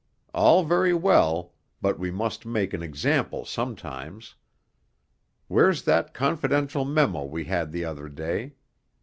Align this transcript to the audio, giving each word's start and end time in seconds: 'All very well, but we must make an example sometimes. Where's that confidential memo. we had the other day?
'All 0.33 0.63
very 0.63 0.95
well, 0.95 1.53
but 1.79 1.99
we 1.99 2.09
must 2.09 2.43
make 2.43 2.73
an 2.73 2.81
example 2.81 3.45
sometimes. 3.45 4.33
Where's 5.47 5.83
that 5.83 6.11
confidential 6.11 6.85
memo. 6.85 7.23
we 7.23 7.43
had 7.43 7.71
the 7.71 7.85
other 7.85 8.09
day? 8.09 8.53